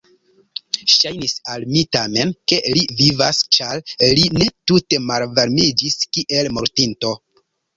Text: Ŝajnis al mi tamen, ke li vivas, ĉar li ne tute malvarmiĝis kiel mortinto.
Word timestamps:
Ŝajnis 0.93 1.35
al 1.55 1.65
mi 1.73 1.83
tamen, 1.97 2.31
ke 2.53 2.59
li 2.77 2.83
vivas, 3.01 3.43
ĉar 3.59 3.85
li 4.15 4.25
ne 4.41 4.49
tute 4.73 5.03
malvarmiĝis 5.11 6.01
kiel 6.17 6.51
mortinto. 6.59 7.15